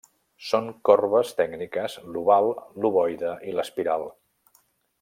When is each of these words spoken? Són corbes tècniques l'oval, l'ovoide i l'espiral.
Són 0.51 0.69
corbes 0.89 1.33
tècniques 1.41 1.97
l'oval, 2.15 2.49
l'ovoide 2.87 3.35
i 3.51 3.55
l'espiral. 3.59 4.09